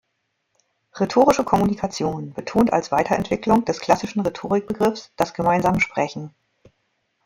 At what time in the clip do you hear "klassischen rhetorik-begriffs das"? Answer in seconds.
3.79-5.35